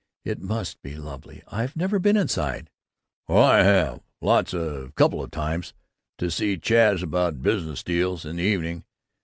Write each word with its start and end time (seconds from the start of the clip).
It 0.25 0.41
must 0.41 0.81
be 0.81 0.95
lovely. 0.95 1.43
I've 1.47 1.75
never 1.75 1.99
been 1.99 2.17
inside." 2.17 2.71
"Well, 3.27 3.43
I 3.43 3.59
have! 3.61 3.99
Lots 4.19 4.51
of 4.51 4.95
couple 4.95 5.21
of 5.23 5.29
times. 5.29 5.75
To 6.17 6.31
see 6.31 6.57
Chaz 6.57 7.03
about 7.03 7.43
business 7.43 7.83
deals, 7.83 8.25
in 8.25 8.37
the 8.37 8.43
evening. 8.43 8.83